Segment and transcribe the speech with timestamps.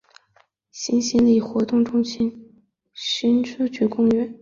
[0.71, 4.33] 新兴里活动中心新兴社区公园